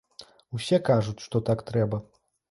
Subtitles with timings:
[0.59, 2.01] Усе кажуць, што так трэба.